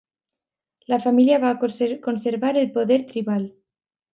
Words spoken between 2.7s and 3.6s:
poder tribal.